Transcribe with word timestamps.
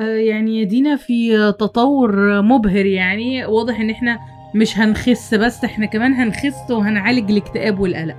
آه، 0.00 0.02
يعني 0.16 0.60
يدينا 0.60 0.96
في 0.96 1.36
تطور 1.58 2.42
مبهر 2.42 2.86
يعني. 2.86 3.46
واضح 3.46 3.80
إن 3.80 3.90
إحنا 3.90 4.18
مش 4.54 4.78
هنخس 4.78 5.34
بس 5.34 5.64
إحنا 5.64 5.86
كمان 5.86 6.12
هنخس 6.14 6.70
وهنعالج 6.70 7.30
الاكتئاب 7.30 7.80
والقلق. 7.80 8.14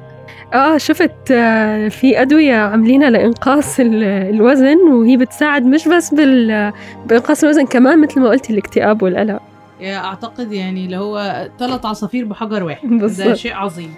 آه 0.53 0.77
شفت 0.77 1.31
آه، 1.31 1.87
في 1.87 2.21
أدوية 2.21 2.55
عاملينها 2.55 3.09
لإنقاص 3.09 3.79
الوزن 3.79 4.77
وهي 4.77 5.17
بتساعد 5.17 5.65
مش 5.65 5.87
بس 5.87 6.13
بال... 6.13 6.71
بإنقاص 7.05 7.43
الوزن 7.43 7.65
كمان 7.65 8.01
مثل 8.01 8.19
ما 8.21 8.29
قلتي 8.29 8.53
الاكتئاب 8.53 9.01
والقلق. 9.01 9.41
أعتقد 9.83 10.51
يعني 10.51 10.85
اللي 10.85 10.97
هو 10.97 11.47
ثلاث 11.59 11.85
عصافير 11.85 12.25
بحجر 12.25 12.63
واحد. 12.63 12.87
بالزبط. 12.89 13.27
ده 13.27 13.33
شيء 13.33 13.53
عظيم. 13.53 13.93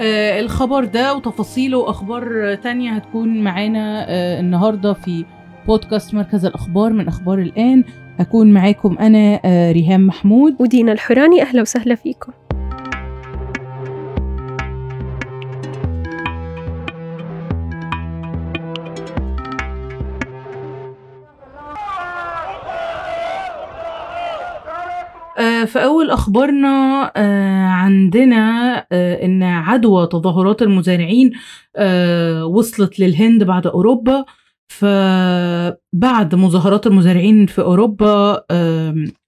آه 0.00 0.40
الخبر 0.40 0.84
ده 0.84 1.14
وتفاصيله 1.14 1.78
وأخبار 1.78 2.54
تانية 2.54 2.90
هتكون 2.90 3.40
معانا 3.40 4.06
آه 4.08 4.40
النهارده 4.40 4.92
في 4.92 5.24
بودكاست 5.68 6.14
مركز 6.14 6.44
الأخبار 6.44 6.92
من 6.92 7.08
أخبار 7.08 7.38
الآن. 7.38 7.84
هكون 8.18 8.52
معاكم 8.52 8.98
أنا 8.98 9.40
آه 9.44 9.72
ريهام 9.72 10.06
محمود. 10.06 10.56
ودينا 10.58 10.92
الحوراني 10.92 11.42
أهلا 11.42 11.62
وسهلا 11.62 11.94
فيكم. 11.94 12.32
آه، 25.38 25.64
في 25.64 25.84
أول 25.84 26.10
أخبارنا 26.10 27.12
آه، 27.16 27.66
عندنا 27.66 28.76
إن 28.92 29.42
عدوى 29.42 30.06
تظاهرات 30.06 30.62
المزارعين 30.62 31.32
وصلت 32.44 33.00
للهند 33.00 33.44
بعد 33.44 33.66
أوروبا. 33.66 34.24
فبعد 34.68 36.34
مظاهرات 36.34 36.86
المزارعين 36.86 37.46
في 37.46 37.60
أوروبا 37.60 38.44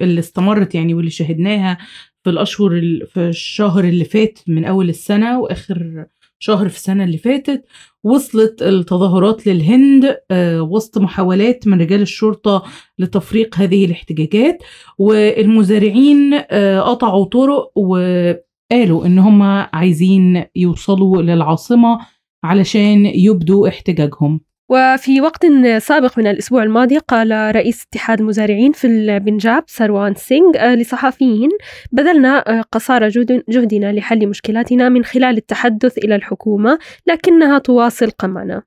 اللي 0.01 0.19
استمرت 0.19 0.75
يعني 0.75 0.95
واللي 0.95 1.11
شهدناها 1.11 1.79
في 2.25 2.31
الأشهر 2.31 2.71
في 3.07 3.21
الشهر 3.21 3.85
اللي 3.85 4.05
فات 4.05 4.39
من 4.47 4.65
أول 4.65 4.89
السنة 4.89 5.41
وآخر 5.41 6.07
شهر 6.39 6.69
في 6.69 6.77
السنة 6.77 7.05
اللي 7.05 7.19
فاتت 7.19 7.65
وصلت 8.05 8.63
التظاهرات 8.63 9.47
للهند 9.47 10.17
آه، 10.31 10.63
وسط 10.63 10.99
محاولات 10.99 11.67
من 11.69 11.81
رجال 11.81 12.03
الشرطة 12.03 12.63
لتفريق 12.99 13.57
هذه 13.57 13.85
الاحتجاجات 13.85 14.63
والمزارعين 14.99 16.35
آه، 16.51 16.81
قطعوا 16.81 17.25
طرق 17.25 17.79
وقالوا 17.79 19.07
إن 19.07 19.19
هم 19.19 19.43
عايزين 19.73 20.45
يوصلوا 20.57 21.23
للعاصمة 21.23 21.99
علشان 22.45 23.07
يبدوا 23.07 23.69
احتجاجهم. 23.69 24.41
وفي 24.71 25.21
وقت 25.21 25.47
سابق 25.79 26.19
من 26.19 26.27
الأسبوع 26.27 26.63
الماضي 26.63 26.99
قال 26.99 27.57
رئيس 27.57 27.85
اتحاد 27.89 28.21
المزارعين 28.21 28.73
في 28.73 28.87
البنجاب 28.87 29.65
سروان 29.67 30.15
سينغ 30.15 30.53
آه، 30.57 30.75
لصحفيين 30.75 31.49
بذلنا 31.93 32.59
آه، 32.59 32.65
قصارى 32.73 33.09
جهدنا 33.49 33.93
لحل 33.93 34.29
مشكلاتنا 34.29 34.89
من 34.89 35.05
خلال 35.05 35.37
التحدث 35.37 35.99
إلى 35.99 36.15
الحكومة 36.15 36.79
لكنها 37.07 37.59
تواصل 37.59 38.11
قمعنا 38.11 38.63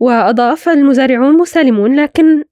وأضاف 0.00 0.68
المزارعون 0.68 1.36
مسالمون 1.38 2.00
لكن 2.00 2.42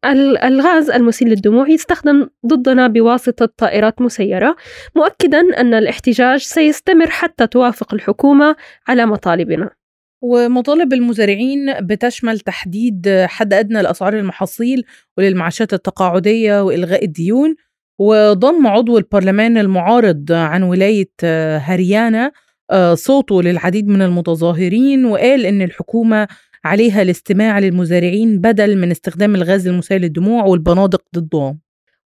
الغاز 0.45 0.91
المسيل 0.91 1.29
للدموع 1.29 1.69
يستخدم 1.69 2.29
ضدنا 2.47 2.89
بواسطة 2.89 3.49
طائرات 3.57 4.03
مسيرة 4.03 4.57
مؤكدا 4.97 5.61
أن 5.61 5.75
الاحتجاج 5.75 6.41
سيستمر 6.41 7.11
حتى 7.11 7.47
توافق 7.47 7.95
الحكومة 7.95 8.57
على 8.89 9.07
مطالبنا. 9.07 9.86
ومطالب 10.23 10.93
المزارعين 10.93 11.81
بتشمل 11.81 12.41
تحديد 12.41 13.09
حد 13.27 13.53
أدنى 13.53 13.83
لأسعار 13.83 14.19
المحاصيل 14.19 14.85
وللمعاشات 15.19 15.75
التقاعدية 15.75 16.63
وإلغاء 16.63 17.05
الديون 17.05 17.55
وضم 17.99 18.67
عضو 18.67 18.99
البرلمان 18.99 19.59
المعارض 19.59 20.33
عن 20.33 20.63
ولاية 20.63 21.11
هريانا 21.59 22.33
آه، 22.71 22.95
صوته 22.95 23.43
للعديد 23.43 23.89
من 23.89 24.03
المتظاهرين 24.03 25.05
وقال 25.05 25.47
إن 25.47 25.63
الحكومة 25.63 26.29
عليها 26.65 27.03
الاستماع 27.03 27.59
للمزارعين 27.59 28.41
بدل 28.41 28.77
من 28.79 28.91
استخدام 28.91 29.35
الغاز 29.35 29.69
المسيل 29.69 30.03
للدموع 30.03 30.45
والبنادق 30.45 31.03
ضدهم. 31.17 31.66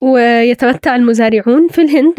ويتمتع 0.04 0.96
المزارعون 0.96 1.68
في 1.68 1.80
الهند 1.80 2.14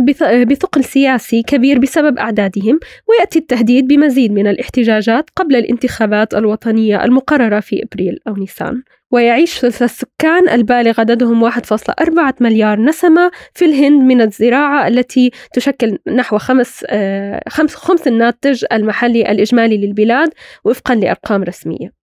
بثقل 0.47 0.83
سياسي 0.83 1.43
كبير 1.43 1.79
بسبب 1.79 2.17
أعدادهم 2.17 2.79
ويأتي 3.07 3.39
التهديد 3.39 3.87
بمزيد 3.87 4.31
من 4.31 4.47
الاحتجاجات 4.47 5.29
قبل 5.35 5.55
الانتخابات 5.55 6.33
الوطنية 6.33 7.03
المقررة 7.03 7.59
في 7.59 7.83
إبريل 7.83 8.19
أو 8.27 8.35
نيسان. 8.35 8.83
ويعيش 9.11 9.59
ثلث 9.59 9.83
السكان 9.83 10.49
البالغ 10.49 10.99
عددهم 10.99 11.41
1.4 11.41 12.33
مليار 12.39 12.79
نسمة 12.79 13.31
في 13.53 13.65
الهند 13.65 14.01
من 14.01 14.21
الزراعة 14.21 14.87
التي 14.87 15.31
تشكل 15.53 15.97
نحو 16.07 16.37
خمس, 16.37 16.85
آه، 16.89 17.41
خمس, 17.49 17.75
خمس 17.75 18.07
الناتج 18.07 18.65
المحلي 18.71 19.31
الإجمالي 19.31 19.77
للبلاد 19.77 20.29
وفقا 20.65 20.95
لأرقام 20.95 21.43
رسمية. 21.43 22.04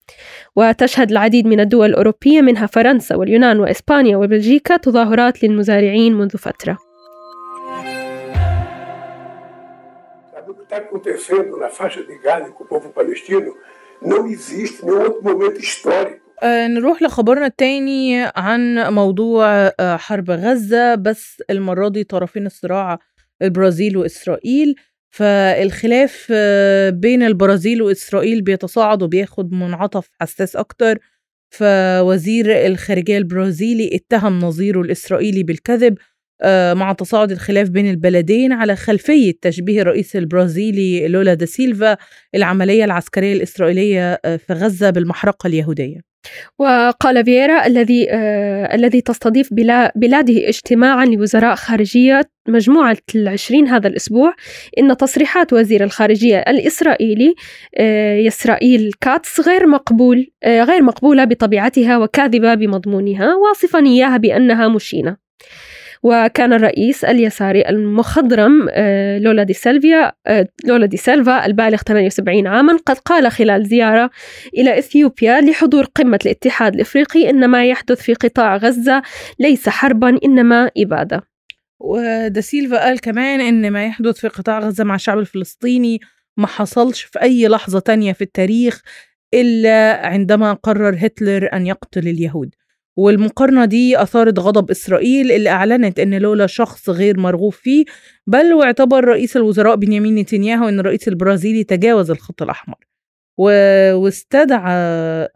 وتشهد 0.55 1.11
العديد 1.11 1.47
من 1.47 1.59
الدول 1.59 1.89
الأوروبية 1.89 2.41
منها 2.41 2.65
فرنسا 2.65 3.15
واليونان 3.15 3.59
وإسبانيا 3.59 4.17
وبلجيكا 4.17 4.77
تظاهرات 4.77 5.43
للمزارعين 5.43 6.13
منذ 6.13 6.37
فترة 6.37 6.77
histórico. 15.59 16.29
نروح 16.43 17.01
لخبرنا 17.01 17.45
التاني 17.45 18.31
عن 18.35 18.93
موضوع 18.93 19.45
آه، 19.79 19.97
حرب 19.97 20.31
غزة 20.31 20.95
بس 20.95 21.43
المرة 21.49 21.89
دي 21.89 22.03
طرفين 22.03 22.45
الصراع 22.45 22.99
البرازيل 23.41 23.97
وإسرائيل 23.97 24.75
فالخلاف 25.11 26.27
آه، 26.31 26.89
بين 26.89 27.23
البرازيل 27.23 27.81
وإسرائيل 27.81 28.41
بيتصاعد 28.41 29.03
وبياخد 29.03 29.51
منعطف 29.53 30.09
حساس 30.21 30.55
أكتر. 30.55 30.99
فوزير 31.49 32.67
الخارجية 32.67 33.17
البرازيلي 33.17 33.95
اتهم 33.95 34.39
نظيره 34.39 34.81
الإسرائيلي 34.81 35.43
بالكذب 35.43 35.97
مع 36.73 36.93
تصاعد 36.93 37.31
الخلاف 37.31 37.69
بين 37.69 37.89
البلدين 37.89 38.51
على 38.51 38.75
خلفية 38.75 39.33
تشبيه 39.41 39.81
الرئيس 39.81 40.15
البرازيلي 40.15 41.07
لولا 41.07 41.33
دا 41.33 41.45
سيلفا 41.45 41.97
العملية 42.35 42.85
العسكرية 42.85 43.33
الإسرائيلية 43.33 44.19
آه، 44.25 44.35
في 44.35 44.53
غزة 44.53 44.89
بالمحرقة 44.89 45.47
اليهودية. 45.47 46.09
وقال 46.59 47.25
فييرا 47.25 47.65
الذي 47.65 48.07
آه 48.11 48.75
الذي 48.75 49.01
تستضيف 49.01 49.53
بلا 49.53 49.93
بلاده 49.95 50.49
اجتماعا 50.49 51.05
لوزراء 51.05 51.55
خارجية 51.55 52.21
مجموعة 52.47 52.97
العشرين 53.15 53.67
هذا 53.67 53.87
الأسبوع 53.87 54.33
إن 54.77 54.97
تصريحات 54.97 55.53
وزير 55.53 55.83
الخارجية 55.83 56.37
الإسرائيلي 56.37 57.35
آه 57.77 58.15
يسرائيل 58.15 58.91
كاتس 59.01 59.39
غير 59.39 59.67
مقبول 59.67 60.31
آه 60.43 60.63
غير 60.63 60.81
مقبولة 60.81 61.23
بطبيعتها 61.23 61.97
وكاذبة 61.97 62.53
بمضمونها 62.55 63.35
واصفا 63.35 63.79
إياها 63.79 64.17
بأنها 64.17 64.67
مشينة. 64.67 65.17
وكان 66.03 66.53
الرئيس 66.53 67.05
اليساري 67.05 67.69
المخضرم 67.69 68.67
آه، 68.71 69.17
لولا 69.17 69.43
دي 69.43 69.53
سيلفيا 69.53 70.11
آه، 70.27 70.47
لولا 70.65 70.85
دي 70.85 70.97
سيلفا 70.97 71.45
البالغ 71.45 71.77
78 71.77 72.47
عاما 72.47 72.77
قد 72.85 72.97
قال 72.97 73.31
خلال 73.31 73.65
زيارة 73.65 74.09
إلى 74.57 74.79
إثيوبيا 74.79 75.41
لحضور 75.41 75.85
قمة 75.85 76.19
الاتحاد 76.25 76.75
الإفريقي 76.75 77.29
إن 77.29 77.47
ما 77.47 77.65
يحدث 77.65 78.01
في 78.01 78.13
قطاع 78.13 78.57
غزة 78.57 79.01
ليس 79.39 79.69
حربا 79.69 80.17
إنما 80.25 80.71
إبادة. 80.77 81.21
ودا 81.79 82.41
سيلفا 82.41 82.83
قال 82.83 82.99
كمان 82.99 83.41
إن 83.41 83.71
ما 83.71 83.85
يحدث 83.85 84.17
في 84.17 84.27
قطاع 84.27 84.59
غزة 84.59 84.83
مع 84.83 84.95
الشعب 84.95 85.19
الفلسطيني 85.19 85.99
ما 86.37 86.47
حصلش 86.47 87.03
في 87.03 87.21
أي 87.21 87.47
لحظة 87.47 87.79
تانية 87.79 88.13
في 88.13 88.21
التاريخ 88.21 88.81
إلا 89.33 90.07
عندما 90.07 90.53
قرر 90.53 90.95
هتلر 90.99 91.49
أن 91.53 91.67
يقتل 91.67 92.07
اليهود. 92.07 92.55
والمقارنة 92.99 93.65
دي 93.65 94.01
أثارت 94.01 94.39
غضب 94.39 94.71
إسرائيل 94.71 95.31
اللي 95.31 95.49
أعلنت 95.49 95.99
أن 95.99 96.13
لولا 96.13 96.47
شخص 96.47 96.89
غير 96.89 97.19
مرغوب 97.19 97.53
فيه 97.53 97.85
بل 98.27 98.53
واعتبر 98.53 99.05
رئيس 99.05 99.37
الوزراء 99.37 99.75
بنيامين 99.75 100.15
نتنياهو 100.15 100.69
أن 100.69 100.79
الرئيس 100.79 101.07
البرازيلي 101.07 101.63
تجاوز 101.63 102.11
الخط 102.11 102.41
الأحمر. 102.41 102.75
واستدعى 103.39 105.27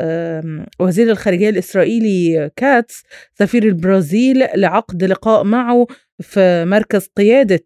وزير 0.80 1.12
الخارجية 1.12 1.50
الإسرائيلي 1.50 2.52
كاتس 2.56 3.04
سفير 3.40 3.64
البرازيل 3.64 4.48
لعقد 4.56 5.04
لقاء 5.04 5.44
معه 5.44 5.88
في 6.20 6.66
مركز 6.66 7.10
قيادة 7.18 7.66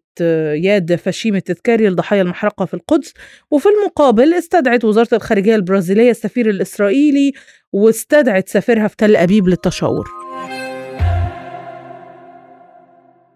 ياد 0.54 0.94
فشيم 0.94 1.36
التذكاري 1.36 1.88
لضحايا 1.88 2.22
المحرقة 2.22 2.64
في 2.64 2.74
القدس. 2.74 3.14
وفي 3.50 3.68
المقابل 3.68 4.34
استدعت 4.34 4.84
وزارة 4.84 5.08
الخارجية 5.12 5.54
البرازيلية 5.54 6.10
السفير 6.10 6.50
الإسرائيلي 6.50 7.32
واستدعت 7.72 8.48
سفيرها 8.48 8.88
في 8.88 8.96
تل 8.96 9.16
أبيب 9.16 9.48
للتشاور. 9.48 10.17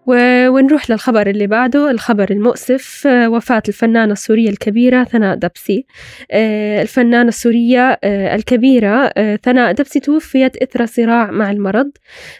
ونروح 0.07 0.91
للخبر 0.91 1.29
اللي 1.29 1.47
بعده 1.47 1.91
الخبر 1.91 2.31
المؤسف 2.31 3.07
آه، 3.07 3.29
وفاة 3.29 3.63
الفنانة 3.67 4.13
السورية 4.13 4.49
الكبيرة 4.49 5.03
ثناء 5.03 5.35
دبسي. 5.35 5.85
آه، 6.31 6.81
الفنانة 6.81 7.29
السورية 7.29 7.99
آه، 8.03 8.35
الكبيرة 8.35 9.07
ثناء 9.43 9.71
دبسي 9.71 9.99
توفيت 9.99 10.57
إثر 10.57 10.85
صراع 10.85 11.31
مع 11.31 11.51
المرض. 11.51 11.91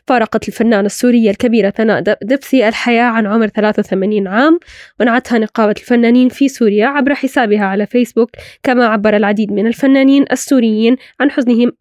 فارقت 0.07 0.48
الفنانة 0.48 0.86
السورية 0.86 1.30
الكبيرة 1.30 1.69
ثناء 1.69 2.01
دبسي 2.24 2.68
الحياة 2.68 3.04
عن 3.04 3.25
عمر 3.27 3.48
83 3.48 4.27
عام. 4.27 4.60
ونعتها 5.00 5.39
نقابة 5.39 5.75
الفنانين 5.77 6.30
في 6.30 6.48
سوريا 6.48 6.88
عبر 6.88 7.15
حسابها 7.15 7.65
على 7.65 7.86
فيسبوك. 7.86 8.30
كما 8.63 8.86
عبر 8.86 9.15
العديد 9.15 9.51
من 9.51 9.68
الفنانين 9.68 10.25
السوريين 10.31 10.95
عن 11.19 11.31
حزنهم 11.31 11.71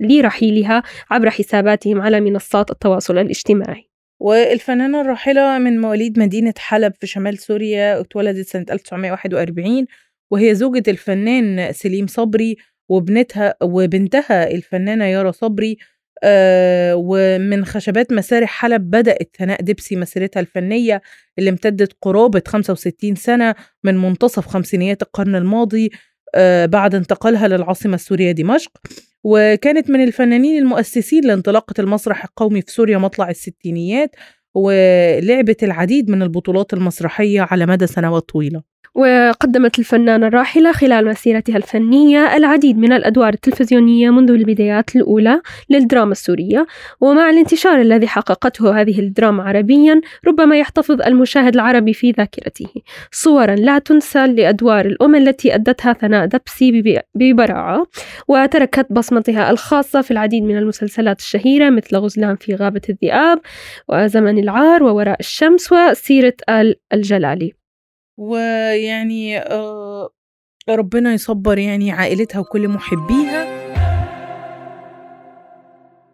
لرحيلها 0.00 0.82
عبر 1.10 1.30
حساباتهم 1.30 2.00
على 2.00 2.20
منصات 2.20 2.70
التواصل 2.70 3.18
الاجتماعي. 3.18 3.91
والفنانة 4.22 5.00
الراحلة 5.00 5.58
من 5.58 5.80
مواليد 5.80 6.18
مدينة 6.18 6.54
حلب 6.58 6.92
في 7.00 7.06
شمال 7.06 7.38
سوريا 7.38 8.00
اتولدت 8.00 8.46
سنة 8.48 8.66
1941 8.70 9.86
وهي 10.30 10.54
زوجة 10.54 10.82
الفنان 10.88 11.72
سليم 11.72 12.06
صبري 12.06 12.56
وبنتها 12.88 13.54
وبنتها 13.62 14.50
الفنانة 14.50 15.04
يارا 15.04 15.30
صبري 15.30 15.76
آه 16.24 16.94
ومن 16.96 17.64
خشبات 17.64 18.12
مسارح 18.12 18.50
حلب 18.50 18.90
بدأت 18.90 19.36
ثناء 19.38 19.62
دبسي 19.62 19.96
مسيرتها 19.96 20.40
الفنية 20.40 21.02
اللي 21.38 21.50
امتدت 21.50 21.92
قرابة 22.02 22.42
65 22.46 23.14
سنة 23.14 23.54
من 23.84 23.98
منتصف 23.98 24.46
خمسينيات 24.46 25.02
القرن 25.02 25.34
الماضي 25.36 25.90
آه 26.34 26.66
بعد 26.66 26.94
انتقالها 26.94 27.48
للعاصمة 27.48 27.94
السورية 27.94 28.32
دمشق. 28.32 28.70
وكانت 29.24 29.90
من 29.90 30.02
الفنانين 30.04 30.62
المؤسسين 30.62 31.24
لانطلاقة 31.24 31.74
المسرح 31.78 32.24
القومي 32.24 32.62
في 32.62 32.72
سوريا 32.72 32.98
مطلع 32.98 33.30
الستينيات 33.30 34.16
ولعبت 34.54 35.64
العديد 35.64 36.10
من 36.10 36.22
البطولات 36.22 36.72
المسرحية 36.74 37.40
على 37.40 37.66
مدى 37.66 37.86
سنوات 37.86 38.22
طويلة. 38.22 38.71
وقدمت 38.94 39.78
الفنانة 39.78 40.26
الراحلة 40.26 40.72
خلال 40.72 41.06
مسيرتها 41.06 41.56
الفنية 41.56 42.36
العديد 42.36 42.78
من 42.78 42.92
الأدوار 42.92 43.32
التلفزيونية 43.32 44.10
منذ 44.10 44.30
البدايات 44.30 44.96
الأولى 44.96 45.40
للدراما 45.70 46.12
السورية. 46.12 46.66
ومع 47.00 47.30
الانتشار 47.30 47.80
الذي 47.80 48.08
حققته 48.08 48.80
هذه 48.80 49.00
الدراما 49.00 49.42
عربيا 49.42 50.00
ربما 50.26 50.58
يحتفظ 50.58 51.02
المشاهد 51.02 51.54
العربي 51.54 51.92
في 51.92 52.10
ذاكرته. 52.10 52.68
صورا 53.12 53.54
لا 53.54 53.78
تنسى 53.78 54.26
لأدوار 54.26 54.86
الأم 54.86 55.14
التي 55.14 55.54
أدتها 55.54 55.92
ثناء 55.92 56.26
دبسي 56.26 57.02
ببراعة. 57.14 57.86
وتركت 58.28 58.86
بصمتها 58.90 59.50
الخاصة 59.50 60.00
في 60.00 60.10
العديد 60.10 60.42
من 60.42 60.58
المسلسلات 60.58 61.18
الشهيرة 61.18 61.70
مثل 61.70 61.96
غزلان 61.96 62.36
في 62.36 62.54
غابة 62.54 62.82
الذئاب 62.88 63.38
وزمن 63.88 64.38
العار 64.38 64.82
ووراء 64.82 65.20
الشمس 65.20 65.72
وسيرة 65.72 66.34
آل 66.48 66.76
الجلالي. 66.92 67.61
ويعني 68.16 69.38
آه 69.38 70.10
ربنا 70.68 71.12
يصبر 71.14 71.58
يعني 71.58 71.92
عائلتها 71.92 72.38
وكل 72.38 72.68
محبيها. 72.68 73.62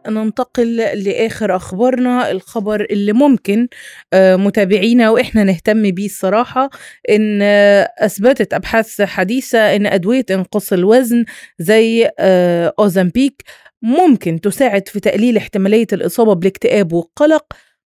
ننتقل 0.09 0.77
لآخر 0.77 1.57
أخبارنا 1.57 2.31
الخبر 2.31 2.87
اللي 2.91 3.13
ممكن 3.13 3.69
آه 4.13 4.37
متابعينا 4.37 5.11
وإحنا 5.11 5.45
نهتم 5.45 5.91
بيه 5.91 6.07
الصراحة 6.07 6.71
إن 7.11 7.39
آه 7.43 7.89
أثبتت 7.99 8.55
أبحاث 8.55 9.03
حديثة 9.03 9.77
إن 9.77 9.87
أدوية 9.87 10.25
إنقاص 10.31 10.73
الوزن 10.73 11.25
زي 11.59 12.11
آه 12.19 12.75
أوزامبيك 12.79 13.43
ممكن 13.83 14.41
تساعد 14.41 14.89
في 14.89 15.01
تقليل 15.01 15.37
احتمالية 15.37 15.87
الإصابة 15.93 16.33
بالاكتئاب 16.35 16.93
والقلق 16.93 17.47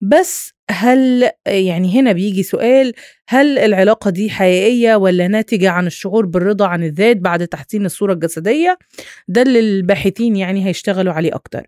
بس 0.01 0.52
هل 0.71 1.29
يعني 1.47 1.99
هنا 1.99 2.11
بيجي 2.11 2.43
سؤال 2.43 2.93
هل 3.27 3.59
العلاقة 3.59 4.09
دي 4.09 4.29
حقيقية 4.29 4.95
ولا 4.95 5.27
ناتجة 5.27 5.69
عن 5.69 5.87
الشعور 5.87 6.25
بالرضا 6.25 6.67
عن 6.67 6.83
الذات 6.83 7.17
بعد 7.17 7.47
تحسين 7.47 7.85
الصورة 7.85 8.13
الجسدية؟ 8.13 8.77
ده 9.27 9.41
اللي 9.41 9.59
الباحثين 9.59 10.35
يعني 10.35 10.65
هيشتغلوا 10.67 11.13
عليه 11.13 11.35
أكتر. 11.35 11.67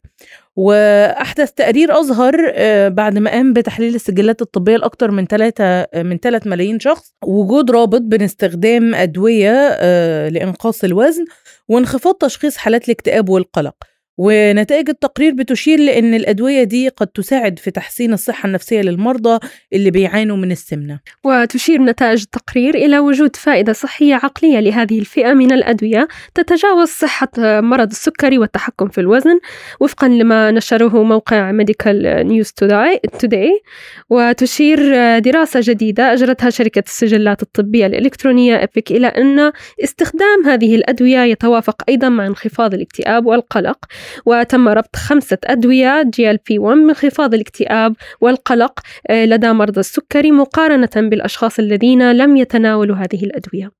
وأحدث 0.56 1.52
تقرير 1.52 2.00
أظهر 2.00 2.52
آه، 2.54 2.88
بعد 2.88 3.18
ما 3.18 3.32
قام 3.32 3.54
بتحليل 3.54 3.96
السجلات 3.96 4.42
الطبية 4.42 4.78
لأكثر 4.78 5.12
من 5.12 5.26
3 5.26 5.88
من 5.96 6.18
3 6.18 6.50
ملايين 6.50 6.80
شخص 6.80 7.14
وجود 7.26 7.72
رابط 7.72 8.02
بين 8.02 8.22
استخدام 8.22 8.96
أدوية 8.96 9.54
آه، 9.72 10.30
لإنقاص 10.30 10.84
الوزن 10.84 11.26
وانخفاض 11.68 12.14
تشخيص 12.16 12.58
حالات 12.58 12.86
الاكتئاب 12.86 13.30
والقلق. 13.30 13.76
ونتائج 14.18 14.90
التقرير 14.90 15.34
بتشير 15.34 15.80
لأن 15.80 16.14
الأدوية 16.14 16.64
دي 16.64 16.90
قد 16.90 17.08
تساعد 17.08 17.60
في 17.60 17.72
تحسين 17.72 18.14
الصحة 18.14 18.48
النفسية 18.48 18.82
للمرضى 18.82 19.40
اللي 19.74 19.92
بيعانوا 19.92 20.38
من 20.38 20.52
السمنة. 20.52 21.00
وتشير 21.24 21.82
نتائج 21.82 22.22
التقرير 22.22 22.76
إلى 22.76 23.00
وجود 23.00 23.36
فائدة 23.36 23.74
صحية 23.74 24.16
عقلية 24.16 24.60
لهذه 24.60 25.00
الفئة 25.00 25.34
من 25.34 25.52
الأدوية 25.52 26.08
تتجاوز 26.36 26.88
صحة 26.88 27.30
مرض 27.38 27.90
السكري 27.92 28.38
والتحكم 28.38 28.88
في 28.88 29.02
الوزن 29.02 29.40
وفقا 29.80 30.08
لما 30.08 30.52
نشره 30.52 31.04
موقع 31.04 31.52
Medical 31.52 32.28
News 32.28 32.52
Today 32.52 33.62
وتشير 34.10 34.80
دراسة 35.20 35.60
جديدة 35.64 36.14
أجرتها 36.14 36.50
شركة 36.50 36.84
السجلات 36.88 37.42
الطبية 37.42 37.86
الإلكترونية 37.86 38.64
Epic 38.64 38.92
إلى 38.92 39.08
أن 39.08 39.52
استخدام 39.84 40.46
هذه 40.46 40.76
الأدوية 40.76 41.20
يتوافق 41.20 41.84
أيضا 41.90 42.10
مع 42.10 42.28
انخفاض 42.28 42.74
الاكتئاب 42.74 43.26
والقلق. 43.26 43.78
وتم 44.25 44.68
ربط 44.68 44.96
خمسة 44.96 45.38
أدوية 45.44 46.04
GLP 46.14 46.60
1 46.60 46.78
من 46.78 46.90
انخفاض 46.90 47.34
الاكتئاب 47.34 47.96
والقلق 48.22 48.80
آه، 49.10 49.25
لدى 49.25 49.52
مرضى 49.52 49.80
السكري 49.80 50.31
مقارنة 50.31 50.90
بالأشخاص 50.96 51.60
الذين 51.60 52.12
لم 52.12 52.38
يتناولوا 52.38 52.96
هذه 52.96 53.24
الأدوية. 53.24 53.72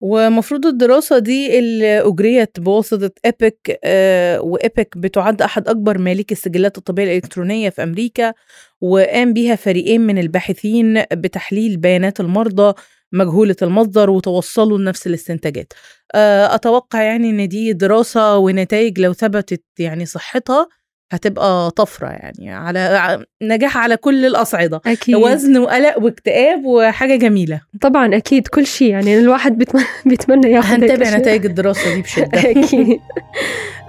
ومفروض 0.00 0.66
الدراسة 0.66 1.18
دي 1.18 1.58
اللي 1.58 2.00
أجريت 2.00 2.60
بواسطة 2.60 3.10
Epic 3.24 3.78
آه 3.84 4.40
و 4.40 4.52
Epic 4.52 4.98
بتعد 4.98 5.42
أحد 5.42 5.68
أكبر 5.68 5.98
مالكي 5.98 6.34
السجلات 6.34 6.78
الطبية 6.78 7.04
الإلكترونية 7.04 7.70
في 7.70 7.82
أمريكا 7.82 8.34
وقام 8.80 9.32
بيها 9.32 9.56
فريقين 9.56 10.00
من 10.00 10.18
الباحثين 10.18 11.02
بتحليل 11.12 11.76
بيانات 11.76 12.20
المرضى 12.20 12.74
مجهولة 13.12 13.56
المصدر 13.62 14.10
وتوصلوا 14.10 14.78
لنفس 14.78 15.06
الاستنتاجات. 15.06 15.72
آه، 16.14 16.54
أتوقع 16.54 17.02
يعني 17.02 17.30
إن 17.30 17.48
دي 17.48 17.72
دراسة 17.72 18.36
ونتائج 18.36 19.00
لو 19.00 19.12
ثبتت 19.12 19.62
يعني 19.78 20.06
صحتها 20.06 20.68
هتبقى 21.12 21.70
طفرة 21.70 22.08
يعني 22.08 22.52
على 22.54 23.24
نجاح 23.42 23.76
على 23.78 23.96
كل 23.96 24.26
الأصعدة. 24.26 24.80
أكيد. 24.86 25.14
وزن 25.14 25.56
وقلق 25.58 25.98
واكتئاب 25.98 26.64
وحاجة 26.64 27.16
جميلة. 27.16 27.60
طبعا 27.80 28.16
أكيد 28.16 28.48
كل 28.48 28.66
شيء 28.66 28.90
يعني 28.90 29.18
الواحد 29.18 29.64
بيتمنى 30.04 30.50
ياخذ 30.50 30.74
هنتابع 30.74 31.16
نتائج 31.16 31.46
الدراسة 31.46 31.94
دي 31.94 32.02
بشدة. 32.02 32.40
أكيد. 32.50 33.00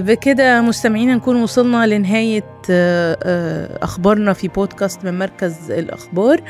بكده 0.00 0.60
مستمعينا 0.60 1.14
نكون 1.14 1.42
وصلنا 1.42 1.86
لنهاية 1.86 2.44
آه 2.70 3.18
آه 3.22 3.84
أخبارنا 3.84 4.32
في 4.32 4.48
بودكاست 4.48 5.04
من 5.04 5.18
مركز 5.18 5.70
الأخبار. 5.70 6.40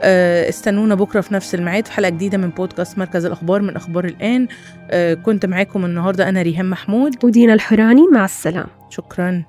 آه 0.00 0.48
استنونا 0.48 0.94
بكرة 0.94 1.20
في 1.20 1.34
نفس 1.34 1.54
الميعاد 1.54 1.86
في 1.86 1.92
حلقة 1.92 2.08
جديدة 2.10 2.38
من 2.38 2.50
بودكاست 2.50 2.98
مركز 2.98 3.24
الأخبار 3.24 3.62
من 3.62 3.76
أخبار 3.76 4.04
الآن. 4.04 4.48
آه 4.90 5.14
كنت 5.14 5.46
معاكم 5.46 5.84
النهاردة 5.84 6.28
أنا 6.28 6.42
ريهام 6.42 6.70
محمود. 6.70 7.24
ودينا 7.24 7.54
الحراني 7.54 8.06
مع 8.12 8.24
السلامة. 8.24 8.68
شكراً. 8.90 9.44